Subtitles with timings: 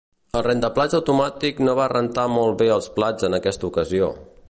[0.37, 4.15] El rentaplats automàtic no va rentar molt bé els plats en aquesta ocasió.